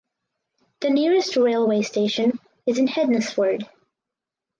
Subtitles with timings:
[0.79, 3.67] The nearest railway station is in Hednesford.